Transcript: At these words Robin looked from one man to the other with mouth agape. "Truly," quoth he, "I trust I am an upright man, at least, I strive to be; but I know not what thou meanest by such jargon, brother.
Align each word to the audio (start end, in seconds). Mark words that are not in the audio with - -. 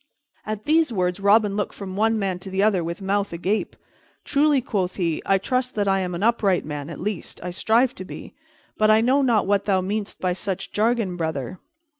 At 0.47 0.65
these 0.65 0.91
words 0.91 1.19
Robin 1.19 1.55
looked 1.55 1.75
from 1.75 1.95
one 1.95 2.17
man 2.17 2.39
to 2.39 2.49
the 2.49 2.63
other 2.63 2.83
with 2.83 3.03
mouth 3.03 3.31
agape. 3.31 3.75
"Truly," 4.25 4.59
quoth 4.59 4.95
he, 4.95 5.21
"I 5.27 5.37
trust 5.37 5.77
I 5.77 5.99
am 5.99 6.15
an 6.15 6.23
upright 6.23 6.65
man, 6.65 6.89
at 6.89 6.99
least, 6.99 7.39
I 7.43 7.51
strive 7.51 7.93
to 7.93 8.03
be; 8.03 8.33
but 8.79 8.89
I 8.89 9.01
know 9.01 9.21
not 9.21 9.45
what 9.45 9.65
thou 9.65 9.79
meanest 9.79 10.19
by 10.19 10.33
such 10.33 10.71
jargon, 10.71 11.17
brother. 11.17 11.59